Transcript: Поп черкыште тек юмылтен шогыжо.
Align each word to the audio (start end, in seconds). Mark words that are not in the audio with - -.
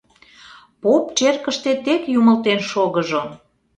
Поп 0.81 1.03
черкыште 1.17 1.71
тек 1.83 2.01
юмылтен 2.19 2.59
шогыжо. 2.71 3.23